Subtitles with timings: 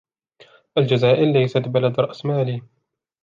[0.77, 2.61] الجزائر ليست بلد رأسمالي.